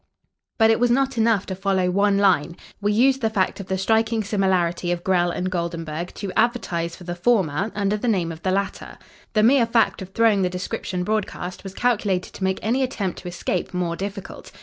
[0.57, 2.57] "But it was not enough to follow one line.
[2.81, 7.03] We used the fact of the striking similarity of Grell and Goldenburg to advertise for
[7.03, 8.97] the former under the name of the latter.
[9.33, 13.27] The mere fact of throwing the description broadcast, was calculated to make any attempt to
[13.27, 14.51] escape more difficult.